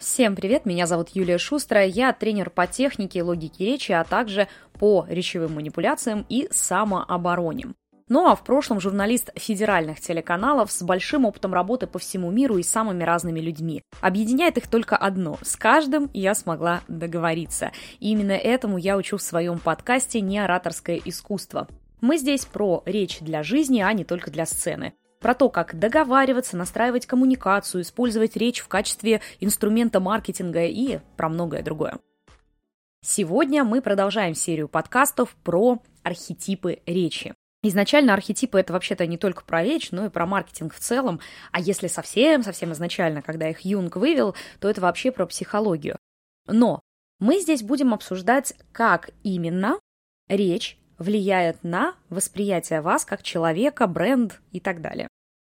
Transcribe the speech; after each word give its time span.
Всем 0.00 0.34
привет, 0.34 0.64
меня 0.64 0.86
зовут 0.86 1.10
Юлия 1.10 1.36
Шустрая, 1.36 1.86
я 1.86 2.14
тренер 2.14 2.48
по 2.48 2.66
технике 2.66 3.18
и 3.18 3.22
логике 3.22 3.66
речи, 3.66 3.92
а 3.92 4.02
также 4.02 4.48
по 4.78 5.04
речевым 5.06 5.56
манипуляциям 5.56 6.24
и 6.30 6.48
самообороне. 6.50 7.74
Ну 8.08 8.26
а 8.26 8.34
в 8.34 8.42
прошлом 8.42 8.80
журналист 8.80 9.28
федеральных 9.36 10.00
телеканалов 10.00 10.72
с 10.72 10.82
большим 10.82 11.26
опытом 11.26 11.52
работы 11.52 11.86
по 11.86 11.98
всему 11.98 12.30
миру 12.30 12.56
и 12.56 12.62
самыми 12.62 13.04
разными 13.04 13.40
людьми. 13.40 13.82
Объединяет 14.00 14.56
их 14.56 14.68
только 14.68 14.96
одно– 14.96 15.38
с 15.42 15.54
каждым 15.56 16.08
я 16.14 16.34
смогла 16.34 16.80
договориться. 16.88 17.70
И 17.98 18.10
именно 18.12 18.32
этому 18.32 18.78
я 18.78 18.96
учу 18.96 19.18
в 19.18 19.22
своем 19.22 19.58
подкасте 19.58 20.22
«Неораторское 20.22 20.98
искусство». 21.04 21.68
Мы 22.00 22.16
здесь 22.16 22.46
про 22.46 22.82
речь 22.86 23.18
для 23.20 23.42
жизни, 23.42 23.82
а 23.82 23.92
не 23.92 24.04
только 24.04 24.30
для 24.30 24.46
сцены 24.46 24.94
про 25.20 25.34
то, 25.34 25.48
как 25.48 25.78
договариваться, 25.78 26.56
настраивать 26.56 27.06
коммуникацию, 27.06 27.82
использовать 27.82 28.36
речь 28.36 28.60
в 28.60 28.68
качестве 28.68 29.20
инструмента 29.38 30.00
маркетинга 30.00 30.64
и 30.64 30.98
про 31.16 31.28
многое 31.28 31.62
другое. 31.62 31.98
Сегодня 33.02 33.64
мы 33.64 33.80
продолжаем 33.80 34.34
серию 34.34 34.68
подкастов 34.68 35.36
про 35.44 35.80
архетипы 36.02 36.80
речи. 36.86 37.34
Изначально 37.62 38.14
архетипы 38.14 38.58
это 38.58 38.72
вообще-то 38.72 39.06
не 39.06 39.18
только 39.18 39.44
про 39.44 39.62
речь, 39.62 39.90
но 39.90 40.06
и 40.06 40.10
про 40.10 40.26
маркетинг 40.26 40.74
в 40.74 40.78
целом. 40.78 41.20
А 41.52 41.60
если 41.60 41.88
совсем-совсем 41.88 42.72
изначально, 42.72 43.20
когда 43.20 43.48
их 43.48 43.60
Юнг 43.60 43.96
вывел, 43.96 44.34
то 44.60 44.68
это 44.68 44.80
вообще 44.80 45.12
про 45.12 45.26
психологию. 45.26 45.96
Но 46.46 46.80
мы 47.18 47.38
здесь 47.38 47.62
будем 47.62 47.92
обсуждать, 47.92 48.54
как 48.72 49.10
именно 49.22 49.78
речь 50.28 50.78
влияет 50.98 51.62
на 51.64 51.94
восприятие 52.08 52.80
вас 52.80 53.04
как 53.04 53.22
человека, 53.22 53.86
бренд 53.86 54.40
и 54.52 54.60
так 54.60 54.80
далее. 54.80 55.08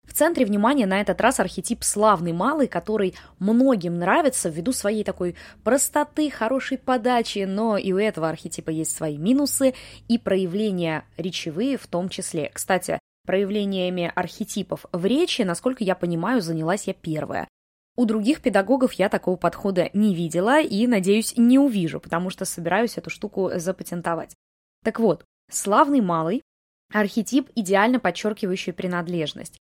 В 0.07 0.13
центре 0.13 0.45
внимания 0.45 0.85
на 0.87 1.01
этот 1.01 1.21
раз 1.21 1.39
архетип 1.39 1.83
славный 1.83 2.31
малый, 2.31 2.67
который 2.67 3.13
многим 3.37 3.99
нравится 3.99 4.49
ввиду 4.49 4.71
своей 4.71 5.03
такой 5.03 5.35
простоты, 5.63 6.31
хорошей 6.31 6.77
подачи, 6.77 7.45
но 7.47 7.77
и 7.77 7.91
у 7.91 7.97
этого 7.97 8.29
архетипа 8.29 8.69
есть 8.69 8.95
свои 8.95 9.17
минусы 9.17 9.75
и 10.07 10.17
проявления 10.17 11.03
речевые 11.17 11.77
в 11.77 11.85
том 11.87 12.09
числе. 12.09 12.49
Кстати, 12.53 12.99
проявлениями 13.27 14.11
архетипов 14.15 14.85
в 14.91 15.05
речи, 15.05 15.41
насколько 15.41 15.83
я 15.83 15.93
понимаю, 15.93 16.41
занялась 16.41 16.87
я 16.87 16.93
первая. 16.93 17.47
У 17.97 18.05
других 18.05 18.41
педагогов 18.41 18.93
я 18.93 19.09
такого 19.09 19.35
подхода 19.35 19.89
не 19.93 20.15
видела 20.15 20.61
и, 20.61 20.87
надеюсь, 20.87 21.35
не 21.35 21.59
увижу, 21.59 21.99
потому 21.99 22.29
что 22.29 22.45
собираюсь 22.45 22.97
эту 22.97 23.09
штуку 23.09 23.51
запатентовать. 23.55 24.35
Так 24.83 24.99
вот, 24.99 25.25
славный 25.51 25.99
малый– 25.99 26.41
архетип, 26.93 27.49
идеально 27.55 27.99
подчеркивающий 27.99 28.71
принадлежность. 28.71 29.57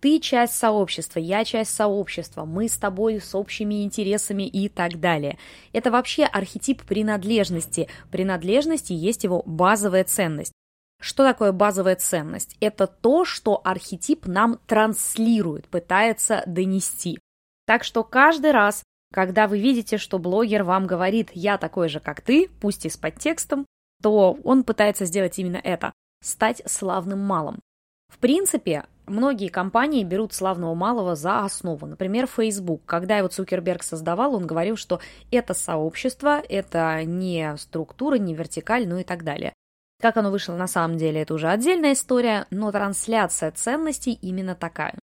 Ты 0.00 0.18
часть 0.18 0.54
сообщества, 0.54 1.18
я 1.18 1.44
часть 1.44 1.74
сообщества, 1.74 2.46
мы 2.46 2.68
с 2.68 2.78
тобой 2.78 3.20
с 3.20 3.34
общими 3.34 3.84
интересами 3.84 4.44
и 4.44 4.70
так 4.70 4.98
далее. 4.98 5.38
Это 5.74 5.90
вообще 5.90 6.24
архетип 6.24 6.82
принадлежности. 6.84 7.88
Принадлежности 8.10 8.94
есть 8.94 9.24
его 9.24 9.42
базовая 9.44 10.04
ценность. 10.04 10.52
Что 11.00 11.24
такое 11.24 11.52
базовая 11.52 11.96
ценность? 11.96 12.56
Это 12.60 12.86
то, 12.86 13.24
что 13.24 13.60
архетип 13.62 14.26
нам 14.26 14.58
транслирует, 14.66 15.68
пытается 15.68 16.42
донести. 16.46 17.18
Так 17.66 17.84
что 17.84 18.02
каждый 18.02 18.52
раз, 18.52 18.82
когда 19.12 19.48
вы 19.48 19.58
видите, 19.58 19.98
что 19.98 20.18
блогер 20.18 20.62
вам 20.62 20.86
говорит 20.86 21.30
«я 21.34 21.58
такой 21.58 21.88
же, 21.88 22.00
как 22.00 22.20
ты», 22.22 22.48
пусть 22.60 22.86
и 22.86 22.90
с 22.90 22.96
подтекстом, 22.96 23.66
то 24.02 24.38
он 24.44 24.64
пытается 24.64 25.04
сделать 25.04 25.38
именно 25.38 25.60
это– 25.62 25.92
стать 26.22 26.62
славным 26.66 27.20
малым. 27.20 27.60
В 28.08 28.18
принципе, 28.18 28.84
многие 29.10 29.48
компании 29.48 30.04
берут 30.04 30.32
славного 30.32 30.74
малого 30.74 31.14
за 31.14 31.40
основу. 31.44 31.86
Например, 31.86 32.26
Facebook. 32.26 32.82
Когда 32.86 33.18
его 33.18 33.28
Цукерберг 33.28 33.82
создавал, 33.82 34.34
он 34.34 34.46
говорил, 34.46 34.76
что 34.76 35.00
это 35.30 35.52
сообщество, 35.54 36.40
это 36.48 37.04
не 37.04 37.56
структура, 37.58 38.16
не 38.16 38.34
вертикаль, 38.34 38.88
ну 38.88 38.98
и 38.98 39.04
так 39.04 39.24
далее. 39.24 39.52
Как 40.00 40.16
оно 40.16 40.30
вышло 40.30 40.54
на 40.54 40.66
самом 40.66 40.96
деле, 40.96 41.20
это 41.20 41.34
уже 41.34 41.48
отдельная 41.48 41.92
история, 41.92 42.46
но 42.50 42.72
трансляция 42.72 43.50
ценностей 43.50 44.12
именно 44.12 44.54
такая. 44.54 44.94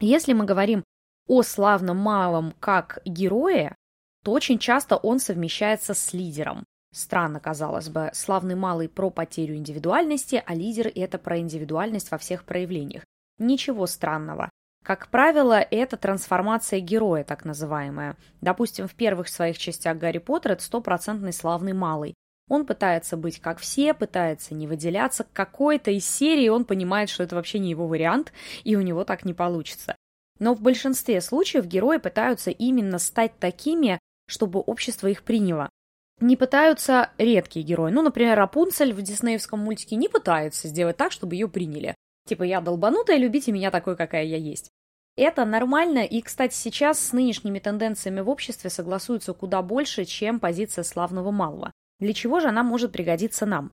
Если 0.00 0.32
мы 0.32 0.44
говорим 0.44 0.82
о 1.28 1.42
славном 1.42 1.98
малом 1.98 2.54
как 2.58 2.98
герое, 3.04 3.76
то 4.24 4.32
очень 4.32 4.58
часто 4.58 4.96
он 4.96 5.20
совмещается 5.20 5.94
с 5.94 6.12
лидером. 6.12 6.64
Странно, 6.92 7.38
казалось 7.38 7.88
бы, 7.88 8.10
славный 8.12 8.56
малый 8.56 8.88
про 8.88 9.10
потерю 9.10 9.54
индивидуальности, 9.54 10.42
а 10.44 10.54
лидер– 10.54 10.90
это 10.94 11.18
про 11.18 11.38
индивидуальность 11.38 12.10
во 12.10 12.18
всех 12.18 12.44
проявлениях. 12.44 13.04
Ничего 13.40 13.86
странного. 13.86 14.50
Как 14.84 15.08
правило, 15.08 15.60
это 15.60 15.96
трансформация 15.96 16.78
героя, 16.78 17.24
так 17.24 17.44
называемая. 17.44 18.16
Допустим, 18.40 18.86
в 18.86 18.94
первых 18.94 19.28
своих 19.28 19.58
частях 19.58 19.98
Гарри 19.98 20.18
Поттер 20.18 20.52
это 20.52 20.62
стопроцентный 20.62 21.32
славный 21.32 21.72
малый. 21.72 22.14
Он 22.48 22.64
пытается 22.64 23.16
быть 23.16 23.40
как 23.40 23.58
все, 23.58 23.94
пытается 23.94 24.54
не 24.54 24.68
выделяться. 24.68 25.24
К 25.24 25.32
какой-то 25.32 25.90
из 25.90 26.08
серии 26.08 26.48
он 26.48 26.64
понимает, 26.64 27.08
что 27.08 27.24
это 27.24 27.34
вообще 27.34 27.58
не 27.58 27.70
его 27.70 27.88
вариант, 27.88 28.32
и 28.62 28.76
у 28.76 28.80
него 28.80 29.04
так 29.04 29.24
не 29.24 29.34
получится. 29.34 29.96
Но 30.38 30.54
в 30.54 30.60
большинстве 30.60 31.20
случаев 31.20 31.66
герои 31.66 31.96
пытаются 31.96 32.50
именно 32.50 32.98
стать 32.98 33.38
такими, 33.40 33.98
чтобы 34.28 34.60
общество 34.60 35.08
их 35.08 35.24
приняло 35.24 35.70
не 36.20 36.36
пытаются 36.36 37.10
редкие 37.18 37.64
герои. 37.64 37.90
Ну, 37.90 38.02
например, 38.02 38.36
Рапунцель 38.36 38.92
в 38.92 39.02
диснеевском 39.02 39.58
мультике 39.58 39.96
не 39.96 40.08
пытается 40.08 40.68
сделать 40.68 40.96
так, 40.96 41.12
чтобы 41.12 41.34
ее 41.34 41.48
приняли. 41.48 41.94
Типа, 42.30 42.44
я 42.44 42.60
долбанутая, 42.60 43.16
любите 43.16 43.50
меня 43.50 43.72
такой, 43.72 43.96
какая 43.96 44.22
я 44.22 44.36
есть. 44.36 44.70
Это 45.16 45.44
нормально, 45.44 46.04
и, 46.04 46.22
кстати, 46.22 46.54
сейчас 46.54 47.00
с 47.00 47.12
нынешними 47.12 47.58
тенденциями 47.58 48.20
в 48.20 48.28
обществе 48.28 48.70
согласуются 48.70 49.32
куда 49.32 49.62
больше, 49.62 50.04
чем 50.04 50.38
позиция 50.38 50.84
славного 50.84 51.32
малого. 51.32 51.72
Для 51.98 52.12
чего 52.14 52.38
же 52.38 52.46
она 52.46 52.62
может 52.62 52.92
пригодиться 52.92 53.46
нам? 53.46 53.72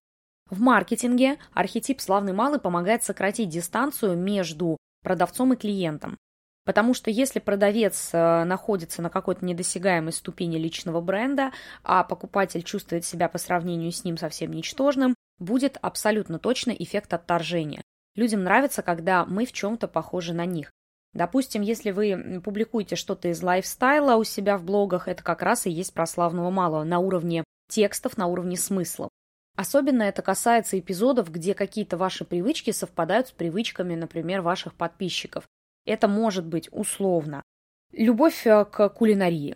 В 0.49 0.59
маркетинге 0.59 1.37
архетип 1.53 2.01
славный 2.01 2.33
малый 2.33 2.59
помогает 2.59 3.03
сократить 3.03 3.49
дистанцию 3.49 4.17
между 4.17 4.77
продавцом 5.03 5.53
и 5.53 5.55
клиентом. 5.55 6.17
Потому 6.65 6.95
что 6.95 7.11
если 7.11 7.37
продавец 7.37 8.09
э, 8.11 8.43
находится 8.43 9.03
на 9.03 9.11
какой-то 9.11 9.45
недосягаемой 9.45 10.13
ступени 10.13 10.57
личного 10.57 10.99
бренда, 10.99 11.51
а 11.83 12.03
покупатель 12.03 12.63
чувствует 12.63 13.05
себя 13.05 13.29
по 13.29 13.37
сравнению 13.37 13.91
с 13.91 14.03
ним 14.03 14.17
совсем 14.17 14.49
ничтожным, 14.49 15.13
будет 15.37 15.77
абсолютно 15.79 16.39
точно 16.39 16.71
эффект 16.71 17.13
отторжения. 17.13 17.83
Людям 18.17 18.43
нравится, 18.43 18.81
когда 18.81 19.25
мы 19.25 19.45
в 19.45 19.53
чем-то 19.53 19.87
похожи 19.87 20.33
на 20.33 20.45
них. 20.45 20.71
Допустим, 21.13 21.61
если 21.61 21.91
вы 21.91 22.41
публикуете 22.43 22.95
что-то 22.95 23.29
из 23.29 23.41
лайфстайла 23.41 24.15
у 24.15 24.23
себя 24.23 24.57
в 24.57 24.63
блогах, 24.63 25.07
это 25.07 25.23
как 25.23 25.41
раз 25.41 25.67
и 25.67 25.71
есть 25.71 25.93
про 25.93 26.05
славного 26.05 26.49
малого 26.49 26.83
на 26.83 26.99
уровне 26.99 27.43
текстов, 27.69 28.17
на 28.17 28.27
уровне 28.27 28.57
смыслов. 28.57 29.09
Особенно 29.55 30.03
это 30.03 30.21
касается 30.21 30.79
эпизодов, 30.79 31.31
где 31.31 31.53
какие-то 31.53 31.95
ваши 31.97 32.25
привычки 32.25 32.71
совпадают 32.71 33.29
с 33.29 33.31
привычками, 33.31 33.95
например, 33.95 34.41
ваших 34.41 34.73
подписчиков. 34.73 35.47
Это 35.85 36.07
может 36.07 36.45
быть 36.45 36.69
условно. 36.71 37.43
Любовь 37.91 38.45
э, 38.45 38.65
к 38.65 38.89
кулинарии. 38.89 39.55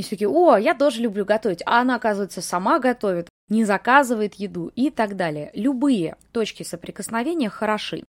И 0.00 0.02
все 0.02 0.12
такие, 0.12 0.30
о, 0.30 0.56
я 0.56 0.74
тоже 0.74 1.02
люблю 1.02 1.26
готовить. 1.26 1.62
А 1.66 1.82
она, 1.82 1.96
оказывается, 1.96 2.40
сама 2.40 2.78
готовит, 2.78 3.28
не 3.50 3.66
заказывает 3.66 4.32
еду 4.36 4.72
и 4.74 4.88
так 4.88 5.14
далее. 5.14 5.50
Любые 5.52 6.16
точки 6.32 6.62
соприкосновения 6.62 7.50
хороши. 7.50 8.04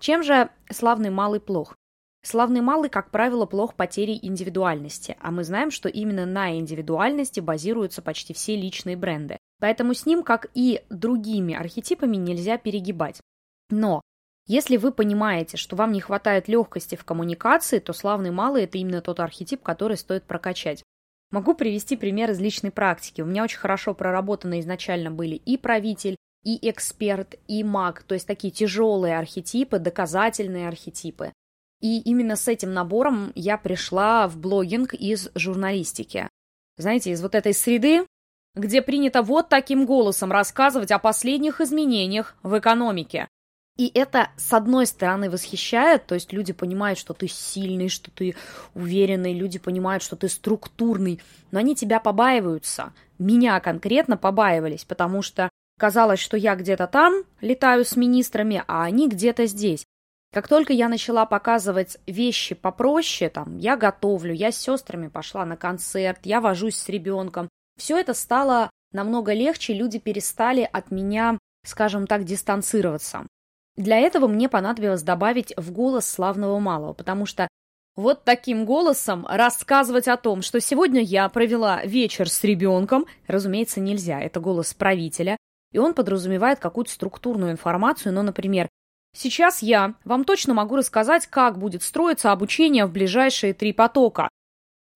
Чем 0.00 0.22
же 0.22 0.48
славный 0.70 1.10
малый 1.10 1.40
плох? 1.40 1.76
Славный 2.22 2.62
малый, 2.62 2.88
как 2.88 3.10
правило, 3.10 3.44
плох 3.44 3.74
потерей 3.74 4.18
индивидуальности, 4.22 5.18
а 5.20 5.30
мы 5.30 5.44
знаем, 5.44 5.70
что 5.70 5.90
именно 5.90 6.24
на 6.24 6.56
индивидуальности 6.58 7.40
базируются 7.40 8.00
почти 8.00 8.32
все 8.32 8.56
личные 8.56 8.96
бренды. 8.96 9.36
Поэтому 9.60 9.92
с 9.92 10.06
ним, 10.06 10.22
как 10.22 10.46
и 10.54 10.80
другими 10.88 11.54
архетипами, 11.54 12.16
нельзя 12.16 12.56
перегибать. 12.56 13.20
Но 13.68 14.00
если 14.46 14.78
вы 14.78 14.92
понимаете, 14.92 15.58
что 15.58 15.76
вам 15.76 15.92
не 15.92 16.00
хватает 16.00 16.48
легкости 16.48 16.94
в 16.94 17.04
коммуникации, 17.04 17.80
то 17.80 17.92
славный 17.92 18.30
малый– 18.30 18.62
это 18.64 18.78
именно 18.78 19.02
тот 19.02 19.20
архетип, 19.20 19.62
который 19.62 19.98
стоит 19.98 20.24
прокачать. 20.24 20.82
Могу 21.30 21.54
привести 21.54 21.96
пример 21.96 22.30
из 22.30 22.40
личной 22.40 22.70
практики. 22.70 23.20
У 23.20 23.26
меня 23.26 23.44
очень 23.44 23.58
хорошо 23.58 23.94
проработаны 23.94 24.60
изначально 24.60 25.10
были 25.10 25.34
и 25.34 25.56
правитель, 25.56 26.16
и 26.44 26.58
эксперт, 26.70 27.36
и 27.48 27.64
маг, 27.64 28.02
то 28.02 28.14
есть 28.14 28.26
такие 28.26 28.52
тяжелые 28.52 29.18
архетипы, 29.18 29.78
доказательные 29.78 30.68
архетипы. 30.68 31.32
И 31.80 32.00
именно 32.00 32.36
с 32.36 32.48
этим 32.48 32.72
набором 32.72 33.32
я 33.34 33.58
пришла 33.58 34.28
в 34.28 34.38
блогинг 34.38 34.94
из 34.94 35.30
журналистики. 35.34 36.28
Знаете, 36.76 37.10
из 37.10 37.22
вот 37.22 37.34
этой 37.34 37.54
среды, 37.54 38.06
где 38.54 38.82
принято 38.82 39.22
вот 39.22 39.48
таким 39.48 39.86
голосом 39.86 40.32
рассказывать 40.32 40.92
о 40.92 40.98
последних 40.98 41.60
изменениях 41.60 42.36
в 42.42 42.58
экономике. 42.58 43.28
И 43.76 43.90
это, 43.92 44.30
с 44.36 44.52
одной 44.52 44.86
стороны, 44.86 45.28
восхищает, 45.28 46.06
то 46.06 46.14
есть 46.14 46.32
люди 46.32 46.52
понимают, 46.52 46.96
что 46.96 47.12
ты 47.12 47.26
сильный, 47.26 47.88
что 47.88 48.10
ты 48.12 48.36
уверенный, 48.74 49.34
люди 49.34 49.58
понимают, 49.58 50.02
что 50.04 50.14
ты 50.14 50.28
структурный, 50.28 51.20
но 51.50 51.58
они 51.58 51.74
тебя 51.74 51.98
побаиваются. 51.98 52.92
Меня 53.18 53.58
конкретно 53.58 54.16
побаивались, 54.16 54.84
потому 54.84 55.22
что 55.22 55.50
казалось, 55.76 56.20
что 56.20 56.36
я 56.36 56.54
где-то 56.54 56.86
там 56.86 57.24
летаю 57.40 57.84
с 57.84 57.96
министрами, 57.96 58.62
а 58.68 58.84
они 58.84 59.08
где-то 59.08 59.46
здесь. 59.46 59.84
Как 60.32 60.46
только 60.46 60.72
я 60.72 60.88
начала 60.88 61.26
показывать 61.26 61.98
вещи 62.06 62.54
попроще, 62.54 63.28
там, 63.28 63.58
я 63.58 63.76
готовлю, 63.76 64.32
я 64.32 64.52
с 64.52 64.56
сестрами 64.56 65.08
пошла 65.08 65.44
на 65.44 65.56
концерт, 65.56 66.20
я 66.24 66.40
вожусь 66.40 66.76
с 66.76 66.88
ребенком, 66.88 67.48
все 67.76 67.98
это 67.98 68.14
стало 68.14 68.70
намного 68.92 69.32
легче, 69.32 69.74
люди 69.74 69.98
перестали 69.98 70.68
от 70.72 70.92
меня, 70.92 71.38
скажем 71.64 72.06
так, 72.06 72.24
дистанцироваться. 72.24 73.26
Для 73.76 73.98
этого 73.98 74.28
мне 74.28 74.48
понадобилось 74.48 75.02
добавить 75.02 75.52
в 75.56 75.72
голос 75.72 76.08
славного 76.08 76.58
малого, 76.60 76.92
потому 76.92 77.26
что 77.26 77.48
вот 77.96 78.24
таким 78.24 78.64
голосом 78.64 79.26
рассказывать 79.28 80.08
о 80.08 80.16
том, 80.16 80.42
что 80.42 80.60
сегодня 80.60 81.00
я 81.00 81.28
провела 81.28 81.84
вечер 81.84 82.28
с 82.28 82.42
ребенком, 82.42 83.06
разумеется, 83.26 83.80
нельзя. 83.80 84.20
Это 84.20 84.40
голос 84.40 84.74
правителя, 84.74 85.36
и 85.72 85.78
он 85.78 85.94
подразумевает 85.94 86.58
какую-то 86.58 86.90
структурную 86.90 87.52
информацию, 87.52 88.12
но, 88.12 88.22
например, 88.22 88.68
сейчас 89.12 89.62
я 89.62 89.94
вам 90.04 90.24
точно 90.24 90.54
могу 90.54 90.76
рассказать, 90.76 91.26
как 91.26 91.58
будет 91.58 91.82
строиться 91.82 92.32
обучение 92.32 92.86
в 92.86 92.92
ближайшие 92.92 93.54
три 93.54 93.72
потока. 93.72 94.28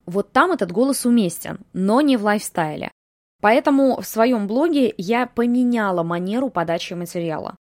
Вот 0.06 0.32
там 0.32 0.52
этот 0.52 0.72
голос 0.72 1.04
уместен, 1.04 1.60
но 1.72 2.00
не 2.00 2.16
в 2.16 2.24
лайфстайле. 2.24 2.90
Поэтому 3.40 4.00
в 4.00 4.06
своем 4.06 4.48
блоге 4.48 4.92
я 4.96 5.26
поменяла 5.26 6.02
манеру 6.02 6.50
подачи 6.50 6.94
материала. 6.94 7.54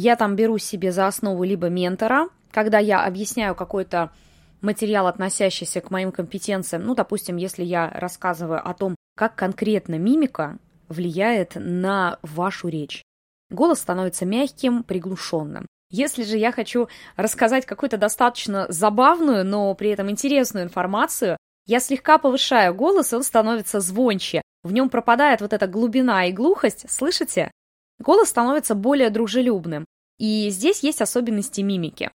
Я 0.00 0.14
там 0.14 0.36
беру 0.36 0.58
себе 0.58 0.92
за 0.92 1.08
основу 1.08 1.42
либо 1.42 1.68
ментора, 1.70 2.28
когда 2.52 2.78
я 2.78 3.04
объясняю 3.04 3.56
какой-то 3.56 4.12
материал, 4.60 5.08
относящийся 5.08 5.80
к 5.80 5.90
моим 5.90 6.12
компетенциям, 6.12 6.84
ну, 6.84 6.94
допустим, 6.94 7.36
если 7.36 7.64
я 7.64 7.90
рассказываю 7.90 8.64
о 8.64 8.74
том, 8.74 8.94
как 9.16 9.34
конкретно 9.34 9.96
мимика 9.98 10.58
влияет 10.88 11.54
на 11.56 12.20
вашу 12.22 12.68
речь. 12.68 13.02
Голос 13.50 13.80
становится 13.80 14.24
мягким, 14.24 14.84
приглушенным. 14.84 15.66
Если 15.90 16.22
же 16.22 16.36
я 16.36 16.52
хочу 16.52 16.86
рассказать 17.16 17.66
какую-то 17.66 17.96
достаточно 17.96 18.66
забавную, 18.68 19.44
но 19.44 19.74
при 19.74 19.90
этом 19.90 20.08
интересную 20.10 20.64
информацию, 20.64 21.36
я 21.66 21.80
слегка 21.80 22.18
повышаю 22.18 22.72
голос, 22.72 23.12
и 23.12 23.16
он 23.16 23.24
становится 23.24 23.80
звонче. 23.80 24.42
В 24.62 24.72
нем 24.72 24.90
пропадает 24.90 25.40
вот 25.40 25.52
эта 25.52 25.66
глубина 25.66 26.26
и 26.26 26.32
глухость, 26.32 26.88
слышите? 26.88 27.50
Голос 27.98 28.28
становится 28.28 28.74
более 28.74 29.10
дружелюбным. 29.10 29.84
И 30.18 30.50
здесь 30.50 30.82
есть 30.82 31.00
особенности 31.00 31.60
мимики. 31.60 32.10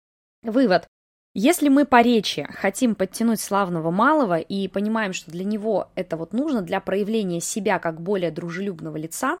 Вывод. 0.43 0.87
Если 1.33 1.69
мы 1.69 1.85
по 1.85 2.01
речи 2.01 2.45
хотим 2.51 2.93
подтянуть 2.93 3.39
славного 3.39 3.89
малого 3.89 4.37
и 4.37 4.67
понимаем, 4.67 5.13
что 5.13 5.31
для 5.31 5.45
него 5.45 5.89
это 5.95 6.17
вот 6.17 6.33
нужно 6.33 6.61
для 6.61 6.81
проявления 6.81 7.39
себя 7.39 7.79
как 7.79 8.01
более 8.01 8.31
дружелюбного 8.31 8.97
лица, 8.97 9.37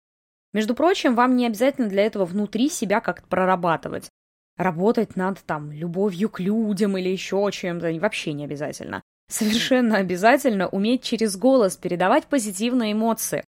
между 0.53 0.75
прочим, 0.75 1.15
вам 1.15 1.35
не 1.35 1.47
обязательно 1.47 1.87
для 1.87 2.05
этого 2.05 2.25
внутри 2.25 2.69
себя 2.69 3.01
как-то 3.01 3.27
прорабатывать. 3.27 4.09
Работать 4.57 5.15
над 5.15 5.39
там 5.39 5.71
любовью 5.71 6.29
к 6.29 6.39
людям 6.39 6.97
или 6.97 7.09
еще 7.09 7.49
чем-то 7.51 7.91
вообще 7.99 8.33
не 8.33 8.45
обязательно. 8.45 9.01
Совершенно 9.29 9.97
обязательно 9.97 10.67
уметь 10.67 11.03
через 11.03 11.37
голос 11.37 11.77
передавать 11.77 12.25
позитивные 12.25 12.91
эмоции. 12.91 13.43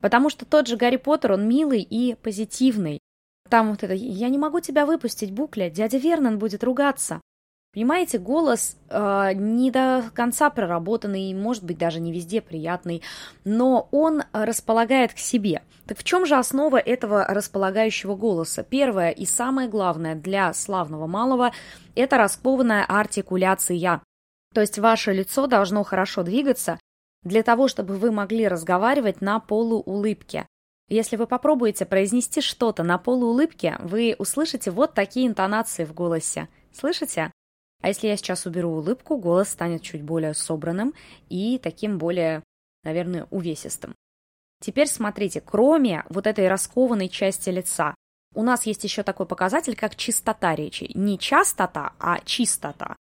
Потому 0.00 0.30
что 0.30 0.44
тот 0.44 0.68
же 0.68 0.76
Гарри 0.76 0.96
Поттер, 0.96 1.32
он 1.32 1.48
милый 1.48 1.82
и 1.82 2.14
позитивный. 2.14 3.00
Там 3.48 3.70
вот 3.70 3.82
это 3.82 3.94
«я 3.94 4.28
не 4.28 4.38
могу 4.38 4.60
тебя 4.60 4.86
выпустить, 4.86 5.32
Букля, 5.32 5.70
дядя 5.70 5.98
Вернон 5.98 6.38
будет 6.38 6.62
ругаться». 6.62 7.20
Понимаете, 7.74 8.18
голос 8.18 8.76
э, 8.88 9.32
не 9.34 9.70
до 9.70 10.04
конца 10.14 10.48
проработанный, 10.48 11.34
может 11.34 11.64
быть, 11.64 11.76
даже 11.76 12.00
не 12.00 12.12
везде 12.12 12.40
приятный, 12.40 13.02
но 13.44 13.88
он 13.92 14.22
располагает 14.32 15.12
к 15.12 15.18
себе. 15.18 15.62
Так 15.86 15.98
в 15.98 16.04
чем 16.04 16.24
же 16.24 16.36
основа 16.36 16.78
этого 16.78 17.24
располагающего 17.26 18.16
голоса? 18.16 18.62
Первое 18.62 19.10
и 19.10 19.26
самое 19.26 19.68
главное 19.68 20.14
для 20.14 20.52
славного 20.54 21.06
малого– 21.06 21.52
это 21.94 22.16
раскованная 22.16 22.84
артикуляция. 22.84 24.00
То 24.54 24.60
есть 24.62 24.78
ваше 24.78 25.12
лицо 25.12 25.46
должно 25.46 25.84
хорошо 25.84 26.22
двигаться 26.22 26.78
для 27.22 27.42
того, 27.42 27.68
чтобы 27.68 27.96
вы 27.96 28.10
могли 28.10 28.48
разговаривать 28.48 29.20
на 29.20 29.40
полуулыбке. 29.40 30.46
Если 30.88 31.16
вы 31.16 31.26
попробуете 31.26 31.84
произнести 31.84 32.40
что-то 32.40 32.82
на 32.82 32.96
полуулыбке, 32.96 33.76
вы 33.80 34.16
услышите 34.18 34.70
вот 34.70 34.94
такие 34.94 35.26
интонации 35.26 35.84
в 35.84 35.92
голосе. 35.92 36.48
Слышите? 36.72 37.30
А 37.80 37.88
если 37.88 38.08
я 38.08 38.16
сейчас 38.16 38.46
уберу 38.46 38.70
улыбку, 38.70 39.18
голос 39.18 39.50
станет 39.50 39.82
чуть 39.82 40.02
более 40.02 40.34
собранным 40.34 40.94
и 41.28 41.58
таким 41.58 41.98
более, 41.98 42.42
наверное, 42.84 43.26
увесистым. 43.30 43.94
Теперь 44.60 44.88
смотрите, 44.88 45.40
кроме 45.40 46.04
вот 46.08 46.26
этой 46.26 46.48
раскованной 46.48 47.08
части 47.08 47.50
лица, 47.50 47.94
у 48.34 48.42
нас 48.42 48.66
есть 48.66 48.84
еще 48.84 49.02
такой 49.02 49.26
показатель, 49.26 49.76
как 49.76 49.94
чистота 49.94 50.54
речи. 50.54 50.90
Не 50.94 51.18
частота, 51.18 51.92
а 51.98 52.20
чистота. 52.24 52.96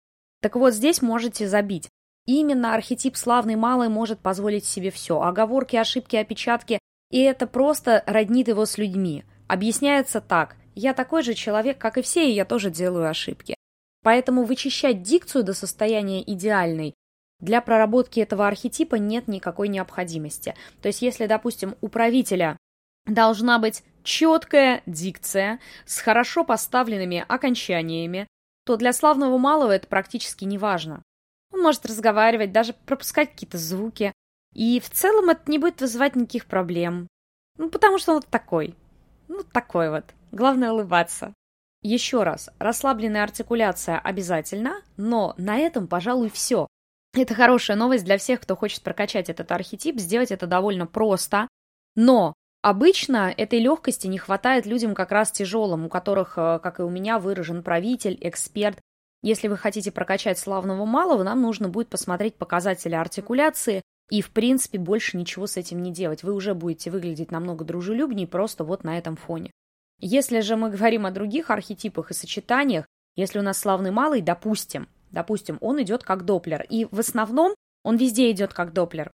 Так 0.42 0.56
вот, 0.56 0.74
здесь 0.74 1.02
можете 1.02 1.48
забить. 1.48 1.90
Именно 2.26 2.74
архетип 2.74 3.18
славный 3.18 3.56
малый 3.56 3.90
может 3.90 4.20
позволить 4.20 4.66
себе 4.66 4.92
все. 4.92 5.22
Оговорки, 5.22 5.76
ошибки, 5.76 6.16
опечатки. 6.16 6.80
И 7.12 7.20
это 7.20 7.48
просто 7.48 8.04
роднит 8.08 8.48
его 8.48 8.66
с 8.66 8.78
людьми. 8.78 9.24
Объясняется 9.48 10.22
так. 10.22 10.56
Я 10.74 10.94
такой 10.94 11.22
же 11.22 11.34
человек, 11.34 11.78
как 11.78 11.98
и 11.98 12.02
все, 12.02 12.28
и 12.28 12.34
я 12.34 12.46
тоже 12.46 12.72
делаю 12.72 13.10
ошибки. 13.10 13.56
Поэтому 14.04 14.44
вычищать 14.44 15.04
дикцию 15.04 15.44
до 15.44 15.54
состояния 15.54 16.24
идеальной 16.24 16.94
для 17.44 17.60
проработки 17.60 18.22
этого 18.22 18.48
архетипа 18.48 18.96
нет 18.96 19.28
никакой 19.28 19.68
необходимости. 19.68 20.56
То 20.82 20.88
есть, 20.88 21.02
если, 21.02 21.26
допустим, 21.26 21.76
у 21.82 21.90
правителя 21.90 22.58
должна 23.06 23.60
быть 23.60 23.84
четкая 24.04 24.82
дикция 24.86 25.60
с 25.86 26.00
хорошо 26.00 26.46
поставленными 26.46 27.26
окончаниями, 27.28 28.28
то 28.66 28.78
для 28.78 28.94
славного 28.94 29.38
малого 29.38 29.74
это 29.74 29.88
практически 29.88 30.46
не 30.46 30.58
важно. 30.58 31.04
Может 31.64 31.86
разговаривать, 31.86 32.52
даже 32.52 32.74
пропускать 32.74 33.32
какие-то 33.32 33.58
звуки, 33.58 34.12
и 34.54 34.82
в 34.82 34.90
целом 34.90 35.30
это 35.30 35.50
не 35.50 35.60
будет 35.60 35.80
вызывать 35.80 36.18
никаких 36.18 36.46
проблем. 36.46 37.08
Ну, 37.58 37.70
потому 37.70 38.00
что 38.00 38.12
он 38.12 38.18
вот 38.18 38.28
такой. 38.28 38.76
Ну, 39.30 39.44
такой 39.44 39.90
вот. 39.90 40.04
Главное 40.34 40.74
улыбаться. 40.74 41.34
Еще 41.82 42.24
раз, 42.24 42.50
расслабленная 42.60 43.24
артикуляция 43.24 43.98
обязательно, 43.98 44.82
но 44.98 45.36
на 45.38 45.58
этом, 45.58 45.88
пожалуй, 45.88 46.30
все. 46.30 46.68
Это 47.14 47.34
хорошая 47.34 47.78
новость 47.78 48.04
для 48.04 48.18
всех, 48.18 48.42
кто 48.42 48.58
хочет 48.58 48.82
прокачать 48.82 49.30
этот 49.30 49.50
архетип, 49.54 50.02
сделать 50.02 50.32
это 50.32 50.48
довольно 50.48 50.86
просто. 50.86 51.48
Но 51.96 52.34
обычно 52.62 53.34
этой 53.36 53.60
легкости 53.60 54.08
не 54.08 54.18
хватает 54.18 54.66
людям 54.66 54.96
как 54.96 55.14
раз 55.14 55.32
тяжелым, 55.32 55.86
у 55.86 55.90
которых, 55.90 56.38
э, 56.38 56.60
как 56.62 56.82
и 56.82 56.84
у 56.84 56.90
меня, 56.90 57.20
выражен 57.20 57.64
правитель, 57.64 58.18
эксперт. 58.20 58.80
Если 59.24 59.48
вы 59.48 59.56
хотите 59.56 59.90
прокачать 59.90 60.38
славного 60.38 60.86
малого, 60.86 61.24
нам 61.24 61.42
нужно 61.42 61.70
будет 61.70 61.88
посмотреть 61.88 62.36
показатели 62.36 62.94
артикуляции 62.94 63.82
и, 64.10 64.22
в 64.22 64.32
принципе, 64.32 64.78
больше 64.78 65.16
ничего 65.16 65.48
с 65.48 65.56
этим 65.56 65.82
не 65.82 65.92
делать. 65.92 66.24
Вы 66.24 66.34
уже 66.34 66.54
будете 66.54 66.92
выглядеть 66.92 67.32
намного 67.32 67.64
дружелюбнее 67.64 68.28
просто 68.28 68.66
вот 68.66 68.84
на 68.84 68.98
этом 68.98 69.16
фоне. 69.16 69.50
Если 70.00 70.42
же 70.42 70.58
мы 70.58 70.70
говорим 70.70 71.06
о 71.06 71.12
других 71.12 71.50
архетипах 71.50 72.12
и 72.12 72.14
сочетаниях, 72.14 72.86
если 73.16 73.40
у 73.40 73.44
нас 73.44 73.58
славный 73.58 73.92
малый, 73.92 74.22
допустим, 74.22 74.90
допустим, 75.12 75.58
он 75.62 75.82
идет 75.82 76.04
как 76.04 76.26
доплер, 76.26 76.66
и 76.70 76.86
в 76.92 77.00
основном 77.00 77.56
он 77.84 77.96
везде 77.96 78.30
идет 78.30 78.54
как 78.54 78.74
доплер. 78.74 79.10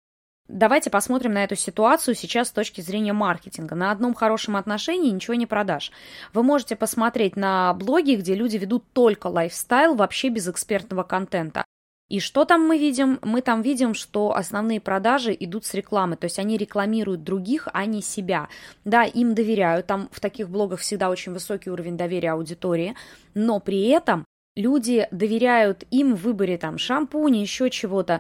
Давайте 0.50 0.90
посмотрим 0.90 1.34
на 1.34 1.44
эту 1.44 1.56
ситуацию 1.56 2.16
сейчас 2.16 2.48
с 2.48 2.52
точки 2.52 2.82
зрения 2.82 3.14
маркетинга. 3.14 3.76
На 3.76 3.92
одном 3.92 4.16
хорошем 4.16 4.56
отношении 4.56 5.12
ничего 5.12 5.36
не 5.36 5.46
продашь. 5.46 5.92
Вы 6.34 6.42
можете 6.42 6.76
посмотреть 6.76 7.36
на 7.36 7.72
блоги, 7.76 8.16
где 8.16 8.34
люди 8.34 8.58
ведут 8.58 8.84
только 8.92 9.28
лайфстайл, 9.28 9.94
вообще 9.94 10.30
без 10.30 10.48
экспертного 10.48 11.04
контента. 11.04 11.66
И 12.10 12.20
что 12.20 12.46
там 12.46 12.68
мы 12.68 12.80
видим? 12.80 13.20
Мы 13.22 13.42
там 13.42 13.62
видим, 13.62 13.94
что 13.94 14.36
основные 14.36 14.82
продажи 14.82 15.38
идут 15.40 15.66
с 15.66 15.76
рекламы, 15.76 16.16
то 16.16 16.26
есть 16.26 16.40
они 16.40 16.58
рекламируют 16.58 17.24
других, 17.24 17.68
а 17.72 17.86
не 17.86 18.02
себя. 18.02 18.50
Да, 18.86 19.04
им 19.04 19.36
доверяют, 19.36 19.86
там 19.86 20.10
в 20.12 20.20
таких 20.20 20.50
блогах 20.50 20.80
всегда 20.80 21.12
очень 21.12 21.32
высокий 21.32 21.70
уровень 21.70 21.96
доверия 21.96 22.32
аудитории, 22.32 22.96
но 23.36 23.60
при 23.60 23.88
этом 23.90 24.26
люди 24.56 25.08
доверяют 25.12 25.84
им 25.92 26.16
в 26.16 26.24
выборе 26.24 26.58
там 26.58 26.80
шампуня, 26.80 27.40
еще 27.40 27.70
чего-то. 27.70 28.20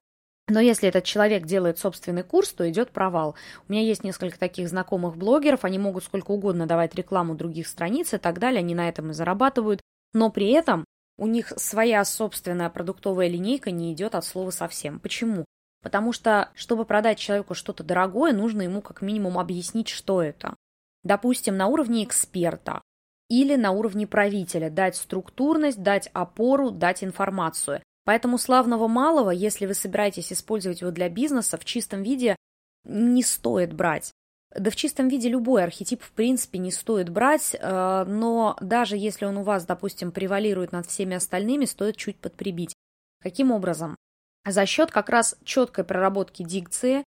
Но 0.50 0.60
если 0.60 0.90
этот 0.90 1.04
человек 1.04 1.46
делает 1.46 1.78
собственный 1.78 2.24
курс, 2.24 2.52
то 2.54 2.70
идет 2.70 2.92
провал. 2.92 3.36
У 3.68 3.72
меня 3.72 3.84
есть 3.84 4.04
несколько 4.04 4.40
таких 4.40 4.68
знакомых 4.68 5.16
блогеров, 5.16 5.64
они 5.64 5.78
могут 5.78 6.04
сколько 6.04 6.32
угодно 6.32 6.66
давать 6.66 6.96
рекламу 6.96 7.36
других 7.36 7.68
страниц 7.68 8.14
и 8.14 8.18
так 8.18 8.40
далее, 8.40 8.60
они 8.60 8.74
на 8.74 8.90
этом 8.90 9.12
и 9.12 9.14
зарабатывают, 9.14 9.82
но 10.14 10.32
при 10.32 10.50
этом 10.50 10.86
у 11.18 11.28
них 11.28 11.54
своя 11.58 12.04
собственная 12.04 12.70
продуктовая 12.70 13.28
линейка 13.28 13.72
не 13.72 13.94
идет 13.94 14.16
от 14.16 14.26
слова 14.26 14.50
совсем. 14.50 15.00
Почему? 15.00 15.46
Потому 15.82 16.12
что, 16.12 16.50
чтобы 16.56 16.86
продать 16.86 17.20
человеку 17.20 17.54
что-то 17.54 17.84
дорогое, 17.84 18.34
нужно 18.34 18.64
ему 18.64 18.82
как 18.82 19.02
минимум 19.02 19.38
объяснить, 19.38 19.88
что 19.88 20.22
это. 20.22 20.56
Допустим, 21.04 21.56
на 21.56 21.68
уровне 21.68 22.04
эксперта 22.04 22.82
или 23.30 23.56
на 23.56 23.72
уровне 23.72 24.08
правителя 24.08 24.70
дать 24.70 24.96
структурность, 24.96 25.82
дать 25.82 26.10
опору, 26.14 26.72
дать 26.72 27.04
информацию. 27.04 27.82
Поэтому 28.10 28.40
славного 28.40 28.88
малого, 28.88 29.30
если 29.30 29.68
вы 29.68 29.76
собираетесь 29.76 30.34
использовать 30.34 30.82
его 30.82 30.90
для 30.90 31.10
бизнеса, 31.10 31.60
в 31.60 31.64
чистом 31.64 32.02
виде 32.02 32.36
не 32.84 33.22
стоит 33.22 33.72
брать. 33.72 34.14
Да 34.50 34.72
в 34.72 34.76
чистом 34.76 35.10
виде 35.10 35.30
любой 35.30 35.64
архетип 35.64 36.02
в 36.02 36.12
принципе 36.14 36.58
не 36.58 36.72
стоит 36.72 37.10
брать, 37.10 37.54
э, 37.54 38.06
но 38.08 38.58
даже 38.62 38.98
если 38.98 39.26
он 39.26 39.38
у 39.38 39.44
вас, 39.44 39.64
допустим, 39.64 40.12
превалирует 40.12 40.72
над 40.72 40.88
всеми 40.88 41.18
остальными, 41.18 41.66
стоит 41.66 41.98
чуть 41.98 42.18
подприбить. 42.18 42.74
Каким 43.22 43.52
образом? 43.52 43.96
За 44.44 44.66
счет 44.66 44.90
как 44.90 45.10
раз 45.10 45.38
четкой 45.44 45.84
проработки 45.84 46.42
дикции 46.42 47.04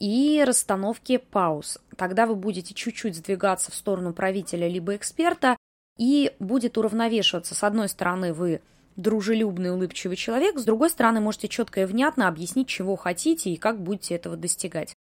и 0.00 0.42
расстановки 0.44 1.18
пауз. 1.18 1.78
Тогда 1.96 2.26
вы 2.26 2.34
будете 2.34 2.74
чуть-чуть 2.74 3.14
сдвигаться 3.14 3.70
в 3.70 3.76
сторону 3.76 4.12
правителя 4.12 4.66
либо 4.66 4.96
эксперта, 4.96 5.56
и 5.96 6.34
будет 6.40 6.76
уравновешиваться. 6.76 7.54
С 7.54 7.62
одной 7.62 7.88
стороны, 7.88 8.32
вы 8.32 8.62
дружелюбный, 8.96 9.72
улыбчивый 9.72 10.16
человек, 10.16 10.58
с 10.58 10.64
другой 10.64 10.90
стороны, 10.90 11.20
можете 11.20 11.48
четко 11.48 11.82
и 11.82 11.84
внятно 11.84 12.28
объяснить, 12.28 12.68
чего 12.68 12.96
хотите 12.96 13.50
и 13.50 13.56
как 13.56 13.80
будете 13.80 14.14
этого 14.14 14.36
достигать. 14.36 14.94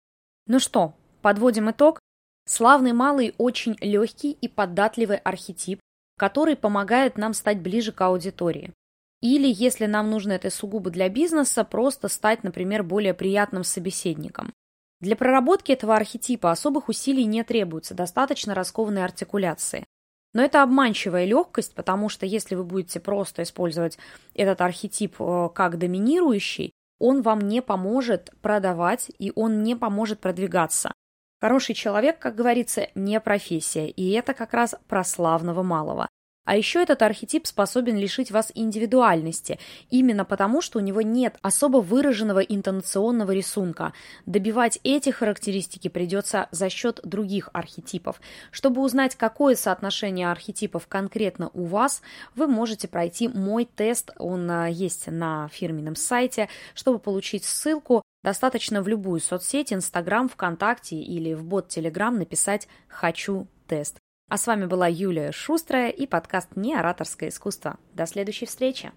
Ну 0.45 0.59
что, 0.59 0.93
подводим 1.21 1.71
итог. 1.71 1.99
Славный 2.45 2.93
малый 2.93 3.35
очень 3.37 3.75
легкий 3.81 4.31
и 4.31 4.47
податливый 4.47 5.17
архетип, 5.17 5.79
который 6.17 6.55
помогает 6.55 7.17
нам 7.17 7.33
стать 7.33 7.59
ближе 7.59 7.91
к 7.91 8.01
аудитории. 8.01 8.73
Или, 9.21 9.51
если 9.51 9.85
нам 9.85 10.09
нужно 10.09 10.33
это 10.33 10.49
сугубо 10.49 10.89
для 10.89 11.09
бизнеса, 11.09 11.63
просто 11.63 12.07
стать, 12.07 12.43
например, 12.43 12.83
более 12.83 13.13
приятным 13.13 13.63
собеседником. 13.63 14.53
Для 14.99 15.15
проработки 15.15 15.71
этого 15.71 15.95
архетипа 15.95 16.51
особых 16.51 16.89
усилий 16.89 17.25
не 17.25 17.43
требуется, 17.43 17.93
достаточно 17.93 18.55
раскованной 18.55 19.03
артикуляции. 19.03 19.85
Но 20.33 20.43
это 20.43 20.61
обманчивая 20.61 21.25
легкость, 21.25 21.73
потому 21.73 22.09
что 22.09 22.25
если 22.25 22.55
вы 22.55 22.63
будете 22.63 22.99
просто 22.99 23.43
использовать 23.43 23.97
этот 24.33 24.61
архетип 24.61 25.15
э, 25.19 25.49
как 25.53 25.77
доминирующий, 25.77 26.71
он 26.99 27.21
вам 27.21 27.39
не 27.41 27.61
поможет 27.61 28.31
продавать 28.41 29.11
и 29.19 29.31
он 29.35 29.63
не 29.63 29.75
поможет 29.75 30.19
продвигаться. 30.19 30.93
Хороший 31.39 31.75
человек, 31.75 32.17
как 32.17 32.35
говорится, 32.35 32.89
не 32.95 33.19
профессия, 33.19 33.87
и 33.87 34.11
это 34.11 34.33
как 34.33 34.53
раз 34.53 34.75
про 34.87 35.03
славного 35.03 35.61
малого. 35.61 36.07
А 36.47 36.55
еще 36.55 36.81
этот 36.81 37.01
архетип 37.01 37.45
способен 37.45 37.97
лишить 37.97 38.31
вас 38.31 38.53
индивидуальности, 38.55 39.59
именно 39.89 40.23
потому, 40.23 40.61
что 40.61 40.79
у 40.79 40.81
него 40.81 41.01
нет 41.01 41.35
особо 41.41 41.79
выраженного 41.79 42.39
интонационного 42.39 43.33
рисунка. 43.33 43.91
Добивать 44.25 44.79
эти 44.85 45.09
характеристики 45.09 45.89
придется 45.89 46.47
за 46.51 46.69
счет 46.69 47.01
других 47.03 47.49
архетипов. 47.51 48.21
Чтобы 48.49 48.81
узнать, 48.81 49.17
какое 49.17 49.55
соотношение 49.55 50.31
архетипов 50.31 50.87
конкретно 50.87 51.51
у 51.53 51.65
вас, 51.65 52.01
вы 52.33 52.47
можете 52.47 52.87
пройти 52.87 53.27
мой 53.27 53.65
тест, 53.65 54.11
он 54.17 54.49
а, 54.49 54.67
есть 54.67 55.07
на 55.07 55.49
фирменном 55.49 55.97
сайте. 55.97 56.47
Чтобы 56.73 56.99
получить 56.99 57.43
ссылку, 57.43 58.03
достаточно 58.23 58.81
в 58.81 58.87
любую 58.87 59.19
соцсеть, 59.19 59.73
Инстаграм, 59.73 60.29
ВКонтакте 60.29 60.95
или 60.95 61.33
в 61.33 61.43
бот 61.43 61.67
Телеграм 61.67 62.17
написать 62.17 62.69
«Хочу 62.87 63.47
тест». 63.67 63.97
А 64.29 64.37
с 64.37 64.45
вами 64.45 64.65
была 64.65 64.87
Юлия 64.87 65.31
Шустрая 65.31 65.89
и 65.89 66.05
подкаст 66.05 66.57
«Не 66.57 66.75
ораторское 66.75 67.29
искусство». 67.29 67.79
До 67.93 68.05
следующей 68.05 68.45
встречи! 68.45 68.91